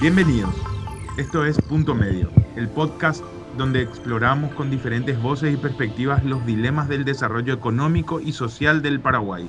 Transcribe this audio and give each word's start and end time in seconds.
Bienvenidos. 0.00 0.54
Esto 1.18 1.44
es 1.44 1.60
Punto 1.60 1.94
Medio, 1.94 2.30
el 2.56 2.70
podcast 2.70 3.22
donde 3.58 3.82
exploramos 3.82 4.54
con 4.54 4.70
diferentes 4.70 5.20
voces 5.20 5.52
y 5.52 5.58
perspectivas 5.58 6.24
los 6.24 6.46
dilemas 6.46 6.88
del 6.88 7.04
desarrollo 7.04 7.52
económico 7.52 8.18
y 8.18 8.32
social 8.32 8.80
del 8.80 9.00
Paraguay. 9.00 9.46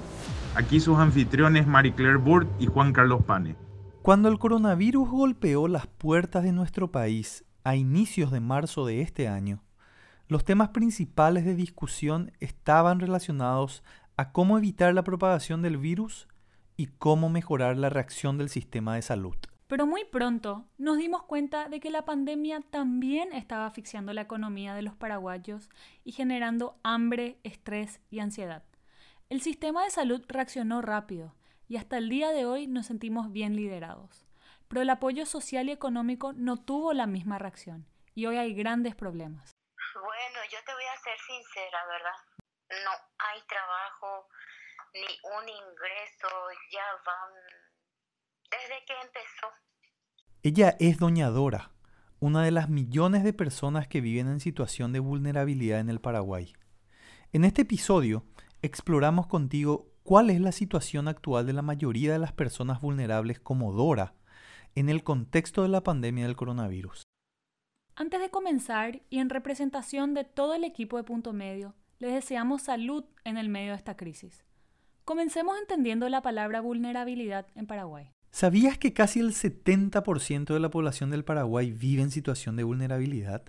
Aquí 0.55 0.81
sus 0.81 0.97
anfitriones 0.97 1.67
Marie 1.67 1.93
Claire 1.93 2.17
Burt 2.17 2.49
y 2.59 2.65
Juan 2.65 2.91
Carlos 2.91 3.23
Pane. 3.23 3.55
Cuando 4.01 4.27
el 4.27 4.39
coronavirus 4.39 5.09
golpeó 5.09 5.69
las 5.69 5.87
puertas 5.87 6.43
de 6.43 6.51
nuestro 6.51 6.91
país 6.91 7.45
a 7.63 7.77
inicios 7.77 8.29
de 8.29 8.41
marzo 8.41 8.85
de 8.85 9.01
este 9.01 9.29
año, 9.29 9.63
los 10.27 10.43
temas 10.43 10.69
principales 10.69 11.45
de 11.45 11.55
discusión 11.55 12.33
estaban 12.41 12.99
relacionados 12.99 13.85
a 14.17 14.33
cómo 14.33 14.57
evitar 14.57 14.93
la 14.93 15.05
propagación 15.05 15.61
del 15.61 15.77
virus 15.77 16.27
y 16.75 16.87
cómo 16.87 17.29
mejorar 17.29 17.77
la 17.77 17.89
reacción 17.89 18.37
del 18.37 18.49
sistema 18.49 18.95
de 18.95 19.01
salud. 19.01 19.37
Pero 19.71 19.85
muy 19.85 20.03
pronto 20.03 20.65
nos 20.77 20.97
dimos 20.97 21.23
cuenta 21.23 21.69
de 21.69 21.79
que 21.79 21.91
la 21.91 22.03
pandemia 22.03 22.59
también 22.59 23.31
estaba 23.31 23.65
asfixiando 23.65 24.11
la 24.11 24.19
economía 24.19 24.73
de 24.73 24.81
los 24.81 24.97
paraguayos 24.97 25.69
y 26.03 26.11
generando 26.11 26.77
hambre, 26.83 27.39
estrés 27.45 28.01
y 28.09 28.19
ansiedad. 28.19 28.63
El 29.29 29.41
sistema 29.41 29.85
de 29.85 29.89
salud 29.89 30.25
reaccionó 30.27 30.81
rápido 30.81 31.33
y 31.69 31.77
hasta 31.77 31.97
el 31.97 32.09
día 32.09 32.31
de 32.31 32.45
hoy 32.45 32.67
nos 32.67 32.87
sentimos 32.87 33.31
bien 33.31 33.55
liderados. 33.55 34.25
Pero 34.67 34.81
el 34.81 34.89
apoyo 34.89 35.25
social 35.25 35.69
y 35.69 35.71
económico 35.71 36.33
no 36.33 36.57
tuvo 36.57 36.91
la 36.91 37.07
misma 37.07 37.39
reacción 37.39 37.87
y 38.13 38.25
hoy 38.25 38.35
hay 38.35 38.53
grandes 38.53 38.93
problemas. 38.93 39.53
Bueno, 39.93 40.39
yo 40.51 40.57
te 40.65 40.73
voy 40.73 40.83
a 40.83 40.99
ser 40.99 41.17
sincera, 41.17 41.79
¿verdad? 41.85 42.83
No 42.83 42.91
hay 43.19 43.41
trabajo 43.47 44.27
ni 44.95 45.17
un 45.39 45.47
ingreso, 45.47 46.27
ya 46.73 46.83
van 47.05 47.70
desde 48.51 48.85
que 48.85 48.93
empezó. 48.93 49.47
Ella 50.43 50.75
es 50.79 50.97
Doña 50.97 51.29
Dora, 51.29 51.71
una 52.19 52.43
de 52.43 52.51
las 52.51 52.69
millones 52.69 53.23
de 53.23 53.33
personas 53.33 53.87
que 53.87 54.01
viven 54.01 54.27
en 54.27 54.39
situación 54.39 54.91
de 54.91 54.99
vulnerabilidad 54.99 55.79
en 55.79 55.89
el 55.89 56.01
Paraguay. 56.01 56.53
En 57.31 57.45
este 57.45 57.61
episodio 57.61 58.25
exploramos 58.61 59.27
contigo 59.27 59.91
cuál 60.03 60.29
es 60.29 60.41
la 60.41 60.51
situación 60.51 61.07
actual 61.07 61.45
de 61.45 61.53
la 61.53 61.61
mayoría 61.61 62.11
de 62.11 62.19
las 62.19 62.33
personas 62.33 62.81
vulnerables 62.81 63.39
como 63.39 63.71
Dora 63.71 64.13
en 64.75 64.89
el 64.89 65.03
contexto 65.03 65.63
de 65.63 65.69
la 65.69 65.81
pandemia 65.83 66.25
del 66.25 66.35
coronavirus. 66.35 67.03
Antes 67.95 68.19
de 68.19 68.29
comenzar 68.29 69.01
y 69.09 69.19
en 69.19 69.29
representación 69.29 70.13
de 70.13 70.23
todo 70.23 70.55
el 70.55 70.63
equipo 70.63 70.97
de 70.97 71.03
Punto 71.03 71.33
Medio, 71.33 71.75
les 71.99 72.13
deseamos 72.13 72.63
salud 72.63 73.05
en 73.23 73.37
el 73.37 73.49
medio 73.49 73.71
de 73.71 73.77
esta 73.77 73.95
crisis. 73.95 74.43
Comencemos 75.05 75.57
entendiendo 75.59 76.09
la 76.09 76.21
palabra 76.21 76.61
vulnerabilidad 76.61 77.47
en 77.55 77.67
Paraguay. 77.67 78.11
¿Sabías 78.31 78.77
que 78.77 78.93
casi 78.93 79.19
el 79.19 79.33
70% 79.33 80.53
de 80.53 80.59
la 80.61 80.69
población 80.69 81.11
del 81.11 81.25
Paraguay 81.25 81.71
vive 81.71 82.01
en 82.01 82.11
situación 82.11 82.55
de 82.55 82.63
vulnerabilidad? 82.63 83.43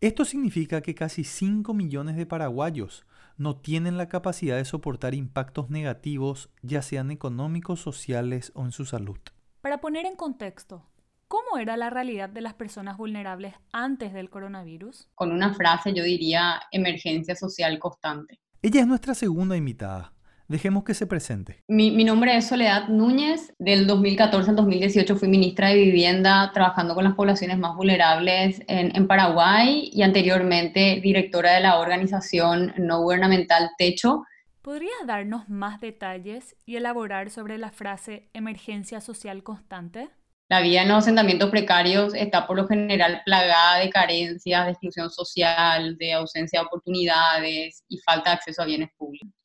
Esto 0.00 0.24
significa 0.24 0.82
que 0.82 0.96
casi 0.96 1.22
5 1.22 1.72
millones 1.72 2.16
de 2.16 2.26
paraguayos 2.26 3.06
no 3.38 3.56
tienen 3.56 3.96
la 3.96 4.08
capacidad 4.08 4.56
de 4.56 4.64
soportar 4.64 5.14
impactos 5.14 5.70
negativos, 5.70 6.50
ya 6.62 6.82
sean 6.82 7.12
económicos, 7.12 7.80
sociales 7.80 8.50
o 8.56 8.64
en 8.64 8.72
su 8.72 8.86
salud. 8.86 9.18
Para 9.60 9.80
poner 9.80 10.04
en 10.04 10.16
contexto, 10.16 10.84
¿cómo 11.28 11.56
era 11.56 11.76
la 11.76 11.88
realidad 11.88 12.28
de 12.28 12.40
las 12.40 12.54
personas 12.54 12.96
vulnerables 12.96 13.54
antes 13.72 14.12
del 14.12 14.30
coronavirus? 14.30 15.08
Con 15.14 15.30
una 15.30 15.54
frase 15.54 15.94
yo 15.94 16.02
diría 16.02 16.60
emergencia 16.72 17.36
social 17.36 17.78
constante. 17.78 18.40
Ella 18.62 18.80
es 18.80 18.86
nuestra 18.88 19.14
segunda 19.14 19.56
invitada. 19.56 20.12
Dejemos 20.48 20.84
que 20.84 20.94
se 20.94 21.08
presente. 21.08 21.64
Mi, 21.66 22.04
nombre 22.04 22.36
es 22.36 22.46
Soledad 22.46 22.86
Núñez. 22.86 23.52
Del 23.58 23.88
2014 23.88 24.50
al 24.50 24.56
2018 24.56 25.16
fui 25.16 25.26
ministra 25.26 25.70
de 25.70 25.74
Vivienda 25.74 26.52
trabajando 26.54 26.94
con 26.94 27.02
las 27.02 27.14
poblaciones 27.14 27.58
más 27.58 27.74
vulnerables 27.74 28.62
en, 28.68 28.94
en 28.94 29.08
Paraguay 29.08 29.90
y 29.92 30.02
anteriormente 30.02 31.00
directora 31.02 31.54
de 31.54 31.62
la 31.62 31.80
organización 31.80 32.72
no 32.78 33.02
gubernamental 33.02 33.70
Techo. 33.76 34.22
¿Podrías 34.62 34.94
darnos 35.04 35.48
más 35.48 35.80
detalles 35.80 36.54
y 36.64 36.76
elaborar 36.76 37.30
sobre 37.30 37.58
la 37.58 37.72
frase 37.72 38.30
emergencia 38.32 39.00
social 39.00 39.42
constante? 39.42 40.10
La 40.48 40.60
vida 40.60 40.82
en 40.82 40.88
los 40.88 40.98
asentamientos 40.98 41.50
precarios 41.50 42.14
está 42.14 42.46
por 42.46 42.56
lo 42.56 42.68
general 42.68 43.20
plagada 43.24 43.78
de 43.80 43.90
carencias, 43.90 44.64
de 44.64 44.70
exclusión 44.70 45.10
social, 45.10 45.96
de 45.96 46.12
ausencia 46.12 46.60
de 46.60 46.66
oportunidades 46.66 47.82
y 47.88 47.98
falta 47.98 48.30
de 48.30 48.36
acceso 48.36 48.62
a 48.62 48.66
bienes 48.66 48.90
públicos 48.96 49.35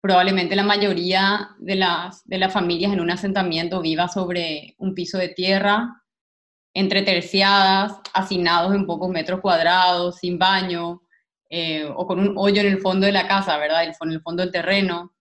probablemente 0.00 0.56
la 0.56 0.62
mayoría 0.62 1.50
de 1.58 1.76
las, 1.76 2.26
de 2.26 2.38
las 2.38 2.52
familias 2.52 2.92
en 2.92 3.00
un 3.00 3.10
asentamiento 3.10 3.80
viva 3.80 4.08
sobre 4.08 4.74
un 4.78 4.94
piso 4.94 5.18
de 5.18 5.28
tierra, 5.28 6.02
entre 6.74 7.02
terciadas, 7.02 7.94
hacinados 8.14 8.74
en 8.74 8.86
pocos 8.86 9.10
metros 9.10 9.40
cuadrados, 9.40 10.18
sin 10.18 10.38
baño, 10.38 11.02
eh, 11.50 11.84
o 11.94 12.06
con 12.06 12.20
un 12.20 12.34
hoyo 12.36 12.60
en 12.60 12.68
el 12.68 12.80
fondo 12.80 13.06
de 13.06 13.12
la 13.12 13.26
casa, 13.26 13.58
¿verdad? 13.58 13.84
En 13.84 14.12
el 14.12 14.22
fondo 14.22 14.42
del 14.42 14.52
terreno, 14.52 15.14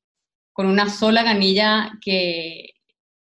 con 0.53 0.67
una 0.67 0.89
sola 0.89 1.23
canilla 1.23 1.91
que, 2.01 2.75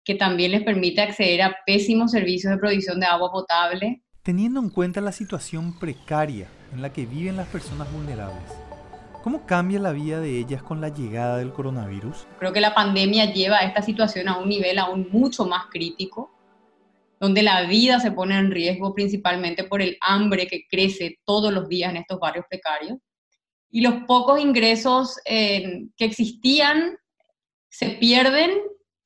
que 0.05 0.15
también 0.15 0.53
les 0.53 0.63
permite 0.63 1.01
acceder 1.01 1.43
a 1.43 1.57
pésimos 1.65 2.11
servicios 2.11 2.53
de 2.53 2.59
provisión 2.59 3.01
de 3.01 3.07
agua 3.07 3.33
potable. 3.33 4.03
Teniendo 4.23 4.61
en 4.61 4.69
cuenta 4.69 5.01
la 5.01 5.13
situación 5.13 5.79
precaria 5.79 6.49
en 6.73 6.83
la 6.83 6.93
que 6.93 7.07
viven 7.07 7.37
las 7.37 7.49
personas 7.49 7.91
vulnerables, 7.93 8.53
¿Cómo 9.23 9.45
cambia 9.45 9.79
la 9.79 9.93
vida 9.93 10.19
de 10.19 10.39
ellas 10.39 10.63
con 10.63 10.81
la 10.81 10.89
llegada 10.89 11.37
del 11.37 11.53
coronavirus? 11.53 12.27
Creo 12.39 12.55
que 12.55 12.61
la 12.61 12.75
pandemia 12.75 13.31
lleva 13.31 13.59
a 13.59 13.67
esta 13.67 13.83
situación 13.83 14.29
a 14.29 14.39
un 14.39 14.49
nivel 14.49 14.79
aún 14.79 15.09
mucho 15.13 15.45
más 15.45 15.67
crítico, 15.71 16.35
donde 17.21 17.43
la 17.43 17.63
vida 17.65 18.01
se 18.01 18.13
pone 18.13 18.39
en 18.39 18.51
riesgo 18.51 18.95
principalmente 18.95 19.65
por 19.65 19.83
el 19.83 19.99
hambre 20.01 20.47
que 20.47 20.67
crece 20.67 21.19
todos 21.25 21.53
los 21.53 21.69
días 21.69 21.91
en 21.91 21.99
estos 21.99 22.19
barrios 22.19 22.47
precarios. 22.49 22.97
Y 23.71 23.83
los 23.83 24.05
pocos 24.05 24.41
ingresos 24.41 25.19
eh, 25.27 25.89
que 25.99 26.07
existían 26.07 26.97
se 27.69 27.91
pierden 27.91 28.53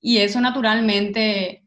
y 0.00 0.18
eso 0.18 0.40
naturalmente 0.40 1.66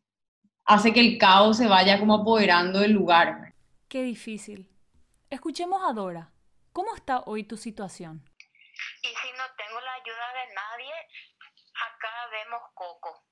hace 0.64 0.94
que 0.94 1.02
el 1.02 1.18
caos 1.18 1.58
se 1.58 1.68
vaya 1.68 2.00
como 2.00 2.14
apoderando 2.14 2.80
del 2.80 2.94
lugar. 2.94 3.54
Qué 3.90 4.04
difícil. 4.04 4.70
Escuchemos 5.30 5.82
a 5.86 5.92
Dora. 5.92 6.32
¿Cómo 6.72 6.96
está 6.96 7.24
hoy 7.26 7.44
tu 7.44 7.58
situación? 7.58 8.24
Y 9.02 9.08
si 9.08 9.32
no 9.34 9.44
tengo 9.56 9.80
la 9.82 9.94
ayuda 9.94 10.34
de 10.34 10.54
nadie, 10.54 10.94
acá 11.74 12.28
vemos 12.32 12.62
coco. 12.74 13.24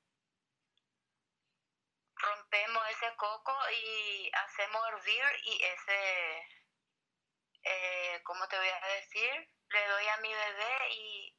Rompemos 2.16 2.84
ese 2.90 3.16
coco 3.18 3.54
y 3.72 4.32
hacemos 4.34 4.82
hervir 4.90 5.26
y 5.44 5.64
ese, 5.64 6.40
eh, 7.64 8.22
¿cómo 8.24 8.48
te 8.48 8.58
voy 8.58 8.68
a 8.68 8.88
decir? 8.96 9.32
Le 9.70 9.88
doy 9.88 10.08
a 10.08 10.22
mi 10.22 10.30
bebé 10.30 10.90
y 10.92 11.36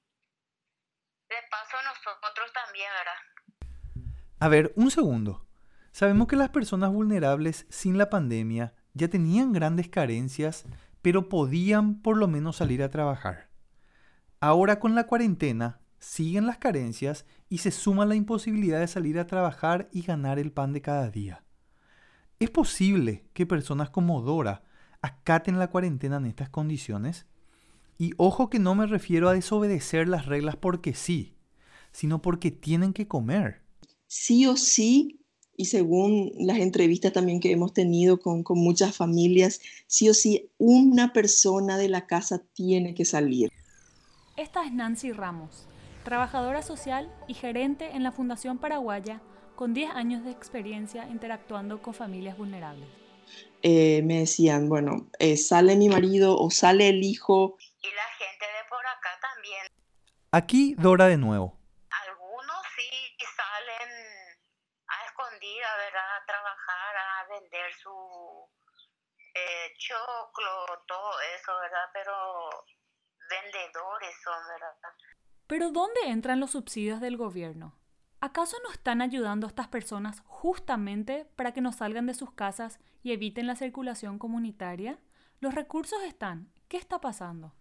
de 1.28 1.36
paso 1.50 1.76
nosotros 1.82 2.52
también, 2.52 2.90
¿verdad? 2.92 4.12
A 4.38 4.48
ver, 4.48 4.72
un 4.76 4.90
segundo. 4.90 5.46
Sabemos 5.92 6.28
que 6.28 6.36
las 6.36 6.50
personas 6.50 6.90
vulnerables 6.90 7.66
sin 7.70 7.96
la 7.96 8.10
pandemia 8.10 8.74
ya 8.92 9.08
tenían 9.08 9.52
grandes 9.52 9.88
carencias, 9.88 10.66
pero 11.00 11.28
podían 11.28 12.02
por 12.02 12.16
lo 12.18 12.28
menos 12.28 12.56
salir 12.56 12.82
a 12.82 12.90
trabajar. 12.90 13.48
Ahora 14.46 14.78
con 14.78 14.94
la 14.94 15.08
cuarentena 15.08 15.80
siguen 15.98 16.46
las 16.46 16.58
carencias 16.58 17.24
y 17.48 17.58
se 17.58 17.72
suma 17.72 18.06
la 18.06 18.14
imposibilidad 18.14 18.78
de 18.78 18.86
salir 18.86 19.18
a 19.18 19.26
trabajar 19.26 19.88
y 19.92 20.02
ganar 20.02 20.38
el 20.38 20.52
pan 20.52 20.72
de 20.72 20.80
cada 20.80 21.10
día. 21.10 21.42
¿Es 22.38 22.50
posible 22.50 23.24
que 23.32 23.44
personas 23.44 23.90
como 23.90 24.22
Dora 24.22 24.62
acaten 25.02 25.58
la 25.58 25.68
cuarentena 25.68 26.18
en 26.18 26.26
estas 26.26 26.48
condiciones? 26.48 27.26
Y 27.98 28.12
ojo 28.18 28.48
que 28.48 28.60
no 28.60 28.76
me 28.76 28.86
refiero 28.86 29.28
a 29.28 29.32
desobedecer 29.32 30.06
las 30.06 30.26
reglas 30.26 30.54
porque 30.54 30.94
sí, 30.94 31.34
sino 31.90 32.22
porque 32.22 32.52
tienen 32.52 32.92
que 32.92 33.08
comer. 33.08 33.62
Sí 34.06 34.46
o 34.46 34.56
sí, 34.56 35.24
y 35.56 35.64
según 35.64 36.30
las 36.38 36.58
entrevistas 36.58 37.12
también 37.12 37.40
que 37.40 37.50
hemos 37.50 37.72
tenido 37.72 38.20
con, 38.20 38.44
con 38.44 38.60
muchas 38.60 38.94
familias, 38.94 39.60
sí 39.88 40.08
o 40.08 40.14
sí, 40.14 40.52
una 40.56 41.12
persona 41.12 41.76
de 41.76 41.88
la 41.88 42.06
casa 42.06 42.44
tiene 42.54 42.94
que 42.94 43.04
salir. 43.04 43.50
Esta 44.36 44.64
es 44.64 44.72
Nancy 44.72 45.12
Ramos, 45.12 45.66
trabajadora 46.04 46.60
social 46.60 47.10
y 47.26 47.32
gerente 47.32 47.92
en 47.92 48.02
la 48.02 48.12
Fundación 48.12 48.58
Paraguaya 48.58 49.22
con 49.54 49.72
10 49.72 49.92
años 49.92 50.24
de 50.24 50.30
experiencia 50.30 51.08
interactuando 51.08 51.80
con 51.80 51.94
familias 51.94 52.36
vulnerables. 52.36 52.86
Eh, 53.62 54.02
me 54.04 54.18
decían, 54.18 54.68
bueno, 54.68 55.08
eh, 55.18 55.38
sale 55.38 55.74
mi 55.76 55.88
marido 55.88 56.36
o 56.36 56.50
sale 56.50 56.90
el 56.90 57.02
hijo. 57.02 57.56
Y 57.80 57.88
la 57.88 58.08
gente 58.18 58.44
de 58.44 58.68
por 58.68 58.86
acá 58.86 59.08
también. 59.22 59.66
Aquí 60.32 60.74
Dora 60.76 61.06
de 61.06 61.16
nuevo. 61.16 61.56
Algunos 62.04 62.60
sí 62.76 63.16
salen 63.24 63.90
a 64.86 65.06
escondida, 65.06 65.76
¿verdad? 65.78 66.16
A 66.20 66.26
trabajar, 66.26 66.94
a 66.94 67.40
vender 67.40 67.72
su 67.72 67.88
eh, 69.32 69.72
choclo, 69.78 70.84
todo 70.86 71.12
eso, 71.34 71.52
¿verdad? 71.58 71.88
Pero 71.94 72.12
vendedores 73.30 74.14
son, 74.22 74.34
¿verdad? 74.52 74.74
Pero 75.46 75.70
¿dónde 75.70 76.00
entran 76.06 76.40
los 76.40 76.52
subsidios 76.52 77.00
del 77.00 77.16
gobierno? 77.16 77.74
¿Acaso 78.20 78.56
no 78.64 78.72
están 78.72 79.02
ayudando 79.02 79.46
a 79.46 79.48
estas 79.48 79.68
personas 79.68 80.22
justamente 80.26 81.26
para 81.36 81.52
que 81.52 81.60
no 81.60 81.72
salgan 81.72 82.06
de 82.06 82.14
sus 82.14 82.32
casas 82.32 82.80
y 83.02 83.12
eviten 83.12 83.46
la 83.46 83.56
circulación 83.56 84.18
comunitaria? 84.18 84.98
Los 85.40 85.54
recursos 85.54 86.02
están. 86.02 86.50
¿Qué 86.68 86.76
está 86.78 87.00
pasando? 87.00 87.54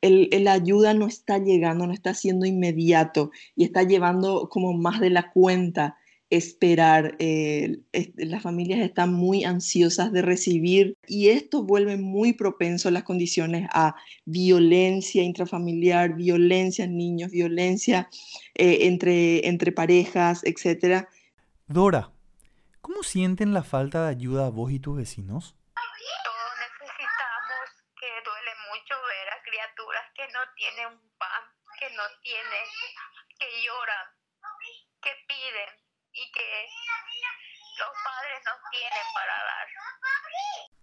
El, 0.00 0.28
la 0.42 0.52
ayuda 0.52 0.94
no 0.94 1.06
está 1.06 1.38
llegando, 1.38 1.86
no 1.86 1.92
está 1.92 2.14
siendo 2.14 2.46
inmediato 2.46 3.30
y 3.54 3.64
está 3.64 3.82
llevando 3.84 4.48
como 4.48 4.72
más 4.72 5.00
de 5.00 5.10
la 5.10 5.30
cuenta 5.30 5.96
esperar. 6.30 7.16
Eh, 7.18 7.78
las 8.16 8.42
familias 8.42 8.80
están 8.80 9.12
muy 9.12 9.44
ansiosas 9.44 10.12
de 10.12 10.22
recibir 10.22 10.96
y 11.06 11.28
esto 11.30 11.62
vuelve 11.62 11.96
muy 11.96 12.32
propenso 12.32 12.90
las 12.90 13.04
condiciones 13.04 13.68
a 13.72 13.96
violencia 14.24 15.22
intrafamiliar, 15.22 16.14
violencia 16.14 16.84
en 16.84 16.96
niños, 16.96 17.30
violencia 17.30 18.08
eh, 18.54 18.78
entre, 18.82 19.46
entre 19.46 19.72
parejas, 19.72 20.42
etc. 20.44 21.06
Dora, 21.66 22.10
¿cómo 22.80 23.02
sienten 23.02 23.52
la 23.52 23.62
falta 23.62 24.04
de 24.04 24.10
ayuda 24.10 24.46
a 24.46 24.50
vos 24.50 24.72
y 24.72 24.80
tus 24.80 24.96
vecinos? 24.96 25.56
Todos 25.74 26.52
necesitamos 26.60 27.64
que 28.00 28.10
duele 28.24 28.52
mucho 28.70 28.94
ver 28.94 29.28
a 29.32 29.42
criaturas 29.42 30.04
que 30.14 30.26
no 30.32 30.40
tienen 30.56 30.98
pan, 31.18 31.44
que 31.78 31.88
no 31.94 32.02
tienen, 32.22 32.66
que 33.38 33.46
lloran, 33.64 34.06
que 35.02 35.10
piden 35.28 35.83
y 36.14 36.30
que 36.30 36.46
los 37.78 37.88
padres 38.04 38.38
no 38.46 38.52
tienen 38.70 39.06
para 39.14 39.32
dar. 39.32 39.66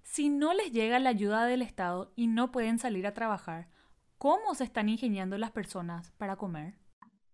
Si 0.04 0.30
no 0.30 0.54
les 0.54 0.72
llega 0.74 1.00
la 1.00 1.10
ayuda 1.10 1.46
del 1.46 1.62
Estado 1.62 2.12
y 2.18 2.28
no 2.28 2.52
pueden 2.52 2.80
salir 2.80 3.08
a 3.08 3.14
trabajar, 3.14 3.70
¿cómo 4.18 4.56
se 4.56 4.66
están 4.66 4.90
ingeniando 4.90 5.38
las 5.38 5.52
personas 5.52 6.12
para 6.18 6.36
comer? 6.36 6.74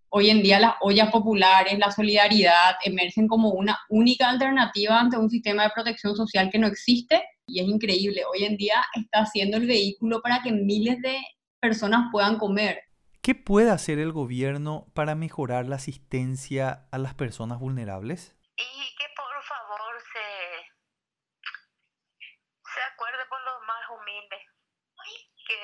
Hoy 0.09 0.29
en 0.29 0.43
día 0.43 0.59
las 0.59 0.75
ollas 0.81 1.11
populares, 1.11 1.77
la 1.79 1.91
solidaridad 1.91 2.75
emergen 2.83 3.27
como 3.27 3.49
una 3.49 3.77
única 3.89 4.29
alternativa 4.29 4.99
ante 4.99 5.17
un 5.17 5.29
sistema 5.29 5.63
de 5.63 5.71
protección 5.71 6.15
social 6.15 6.49
que 6.51 6.59
no 6.59 6.67
existe 6.67 7.23
y 7.47 7.61
es 7.61 7.67
increíble. 7.67 8.21
Hoy 8.31 8.45
en 8.45 8.57
día 8.57 8.85
está 8.93 9.25
siendo 9.25 9.57
el 9.57 9.65
vehículo 9.65 10.21
para 10.21 10.41
que 10.43 10.51
miles 10.51 11.01
de 11.01 11.19
personas 11.59 12.09
puedan 12.11 12.37
comer. 12.37 12.86
¿Qué 13.27 13.35
puede 13.35 13.71
hacer 13.71 13.99
el 13.99 14.13
gobierno 14.13 14.87
para 14.93 15.13
mejorar 15.13 15.65
la 15.65 15.75
asistencia 15.75 16.87
a 16.93 16.97
las 16.97 17.13
personas 17.13 17.59
vulnerables? 17.59 18.37
Y 18.55 18.95
que 18.95 19.03
por 19.17 19.43
favor 19.43 20.01
se, 20.13 20.63
se 22.73 22.79
acuerde 22.93 23.25
por 23.27 23.41
los 23.41 23.67
más 23.67 23.83
humildes, 23.89 24.39
que, 25.45 25.59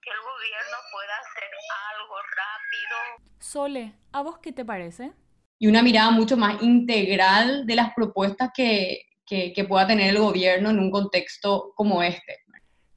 que 0.00 0.10
el 0.10 0.20
gobierno 0.20 0.76
pueda 0.92 1.16
hacer 1.18 1.50
algo 1.90 2.14
rápido. 2.36 3.34
Sole, 3.40 3.94
¿a 4.12 4.22
vos 4.22 4.38
qué 4.38 4.52
te 4.52 4.64
parece? 4.64 5.12
Y 5.58 5.66
una 5.66 5.82
mirada 5.82 6.12
mucho 6.12 6.36
más 6.36 6.62
integral 6.62 7.66
de 7.66 7.74
las 7.74 7.94
propuestas 7.94 8.52
que, 8.54 9.08
que, 9.26 9.52
que 9.52 9.64
pueda 9.64 9.88
tener 9.88 10.10
el 10.10 10.20
gobierno 10.20 10.70
en 10.70 10.78
un 10.78 10.92
contexto 10.92 11.72
como 11.74 12.00
este. 12.00 12.44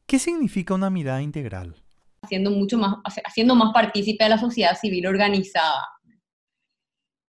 ¿Qué 0.05 0.19
significa 0.19 0.75
una 0.75 0.91
mirada 0.91 1.23
integral? 1.23 1.81
Haciendo 2.21 2.51
mucho 2.51 2.77
más, 2.77 2.95
haciendo 3.25 3.55
más 3.55 3.73
partícipe 3.73 4.23
a 4.23 4.29
la 4.29 4.37
sociedad 4.37 4.77
civil 4.77 5.07
organizada, 5.07 5.87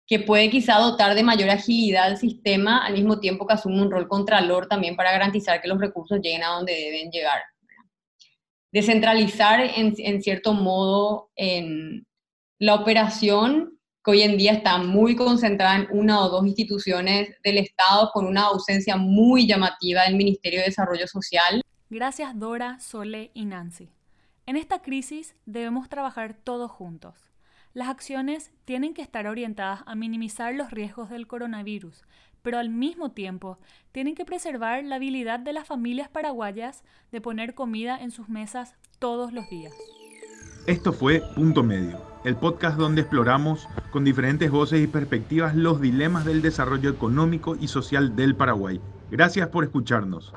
que 0.07 0.21
puede 0.21 0.51
quizá 0.51 0.79
dotar 0.79 1.15
de 1.15 1.25
mayor 1.25 1.51
agilidad 1.51 2.05
al 2.05 2.17
sistema, 2.17 2.85
al 2.85 2.95
mismo 2.95 3.19
tiempo 3.19 3.47
que 3.47 3.55
asume 3.55 3.83
un 3.83 3.91
rol 3.91 4.09
contralor 4.09 4.69
también 4.69 4.95
para 4.95 5.11
garantizar 5.11 5.61
que 5.61 5.69
los 5.69 5.81
recursos 5.81 6.21
lleguen 6.23 6.45
a 6.45 6.51
donde 6.51 6.73
deben 6.73 7.11
llegar. 7.11 7.43
Descentralizar 8.73 9.61
en, 9.61 9.95
en 9.99 10.23
cierto 10.23 10.53
modo 10.53 11.31
en 11.35 12.07
la 12.61 12.75
operación 12.75 13.81
que 14.05 14.11
hoy 14.13 14.23
en 14.23 14.39
día 14.39 14.53
está 14.53 14.79
muy 14.79 15.17
concentrada 15.17 15.77
en 15.77 15.89
una 15.91 16.21
o 16.21 16.29
dos 16.29 16.47
instituciones 16.47 17.35
del 17.43 17.59
Estado 17.59 18.11
con 18.13 18.27
una 18.27 18.43
ausencia 18.43 18.97
muy 18.97 19.49
llamativa 19.49 20.05
del 20.05 20.15
Ministerio 20.15 20.61
de 20.61 20.67
Desarrollo 20.67 21.09
Social. 21.09 21.61
Gracias 21.91 22.39
Dora, 22.39 22.79
Sole 22.79 23.33
y 23.35 23.45
Nancy. 23.47 23.89
En 24.49 24.55
esta 24.55 24.81
crisis 24.81 25.35
debemos 25.45 25.89
trabajar 25.89 26.35
todos 26.35 26.71
juntos. 26.71 27.33
Las 27.75 27.89
acciones 27.89 28.53
tienen 28.65 28.95
que 28.95 29.03
estar 29.03 29.27
orientadas 29.27 29.83
a 29.87 29.97
minimizar 29.97 30.55
los 30.55 30.71
riesgos 30.71 31.11
del 31.11 31.27
coronavirus, 31.27 32.05
pero 32.43 32.59
al 32.61 32.71
mismo 32.71 33.11
tiempo 33.11 33.59
tienen 33.91 34.15
que 34.15 34.25
preservar 34.25 34.85
la 34.85 34.97
habilidad 34.97 35.41
de 35.41 35.53
las 35.53 35.67
familias 35.67 36.09
paraguayas 36.09 36.85
de 37.11 37.21
poner 37.21 37.55
comida 37.55 38.01
en 38.01 38.13
sus 38.13 38.29
mesas 38.29 38.77
todos 39.01 39.33
los 39.33 39.51
días. 39.51 39.75
Esto 40.69 40.93
fue 40.93 41.25
Punto 41.35 41.65
Medio, 41.65 42.01
el 42.25 42.37
podcast 42.37 42.79
donde 42.79 43.01
exploramos 43.01 43.69
con 43.91 44.05
diferentes 44.05 44.49
voces 44.49 44.81
y 44.81 44.87
perspectivas 44.87 45.57
los 45.57 45.81
dilemas 45.81 46.25
del 46.25 46.41
desarrollo 46.41 46.91
económico 46.91 47.57
y 47.57 47.67
social 47.67 48.15
del 48.15 48.37
Paraguay. 48.37 48.81
Gracias 49.11 49.49
por 49.49 49.65
escucharnos. 49.65 50.33